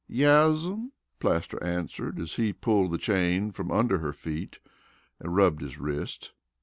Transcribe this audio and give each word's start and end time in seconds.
"Yes'm," 0.09 0.93
Plaster 1.19 1.63
answered 1.63 2.19
as 2.19 2.33
he 2.33 2.53
pulled 2.53 2.89
the 2.89 2.97
chain 2.97 3.51
from 3.51 3.71
under 3.71 3.99
her 3.99 4.13
feet 4.13 4.57
and 5.19 5.35
rubbed 5.35 5.61
his 5.61 5.77
wrist. 5.77 6.33